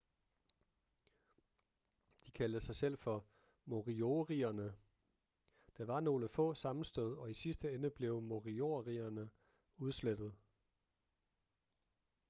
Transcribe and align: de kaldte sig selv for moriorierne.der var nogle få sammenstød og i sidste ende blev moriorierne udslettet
de 2.25 2.31
kaldte 2.31 2.59
sig 2.59 2.75
selv 2.75 2.97
for 2.97 3.25
moriorierne.der 3.65 5.85
var 5.85 5.99
nogle 5.99 6.29
få 6.29 6.53
sammenstød 6.53 7.17
og 7.17 7.29
i 7.29 7.33
sidste 7.33 7.73
ende 7.73 7.89
blev 7.89 8.21
moriorierne 8.21 9.29
udslettet 9.77 10.33